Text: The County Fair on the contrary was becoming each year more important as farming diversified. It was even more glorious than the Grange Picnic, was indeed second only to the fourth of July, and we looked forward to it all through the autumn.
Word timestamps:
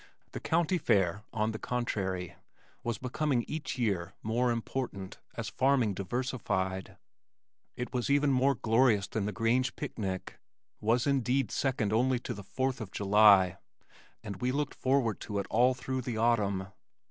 The 0.31 0.39
County 0.39 0.79
Fair 0.79 1.21
on 1.31 1.51
the 1.51 1.59
contrary 1.59 2.35
was 2.83 2.97
becoming 2.97 3.45
each 3.47 3.77
year 3.77 4.15
more 4.23 4.49
important 4.51 5.19
as 5.35 5.47
farming 5.47 5.93
diversified. 5.93 6.97
It 7.75 7.93
was 7.93 8.09
even 8.09 8.31
more 8.31 8.55
glorious 8.55 9.05
than 9.05 9.25
the 9.27 9.31
Grange 9.31 9.75
Picnic, 9.75 10.39
was 10.79 11.05
indeed 11.05 11.51
second 11.51 11.93
only 11.93 12.17
to 12.17 12.33
the 12.33 12.41
fourth 12.41 12.81
of 12.81 12.89
July, 12.91 13.59
and 14.23 14.41
we 14.41 14.51
looked 14.51 14.73
forward 14.73 15.19
to 15.19 15.37
it 15.37 15.45
all 15.51 15.75
through 15.75 16.01
the 16.01 16.17
autumn. 16.17 16.69